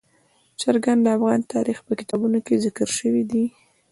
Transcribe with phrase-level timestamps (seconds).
[0.59, 3.43] چرګان د افغان تاریخ په کتابونو کې ذکر شوي دي.